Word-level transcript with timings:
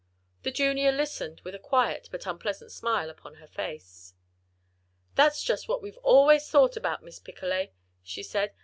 The 0.41 0.49
Junior 0.49 0.91
listened 0.91 1.41
with 1.41 1.53
a 1.53 1.59
quiet 1.59 2.09
but 2.11 2.25
unpleasant 2.25 2.71
smile 2.71 3.07
upon 3.11 3.35
her 3.35 3.45
face. 3.45 4.15
"That's 5.13 5.43
just 5.43 5.67
what 5.67 5.83
we've 5.83 5.99
always 5.99 6.49
thought 6.49 6.75
about 6.75 7.03
Miss 7.03 7.19
Picolet," 7.19 7.71
she 8.01 8.23
said. 8.23 8.55